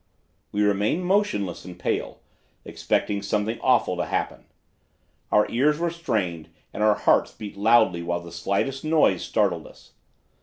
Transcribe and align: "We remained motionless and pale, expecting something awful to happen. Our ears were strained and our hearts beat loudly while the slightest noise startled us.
"We 0.51 0.63
remained 0.63 1.05
motionless 1.05 1.63
and 1.63 1.77
pale, 1.77 2.21
expecting 2.65 3.21
something 3.21 3.59
awful 3.61 3.95
to 3.97 4.05
happen. 4.05 4.45
Our 5.31 5.47
ears 5.51 5.77
were 5.77 5.91
strained 5.91 6.49
and 6.73 6.81
our 6.81 6.95
hearts 6.95 7.31
beat 7.33 7.55
loudly 7.55 8.01
while 8.01 8.21
the 8.21 8.31
slightest 8.31 8.83
noise 8.83 9.21
startled 9.21 9.67
us. 9.67 9.91